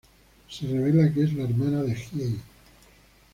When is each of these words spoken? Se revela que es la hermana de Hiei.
Se 0.49 0.65
revela 0.65 1.13
que 1.13 1.21
es 1.25 1.31
la 1.33 1.43
hermana 1.43 1.83
de 1.83 1.93
Hiei. 1.93 2.39